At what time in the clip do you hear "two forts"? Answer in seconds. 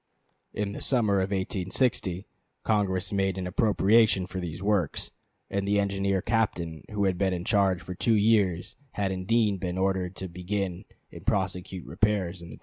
12.55-12.59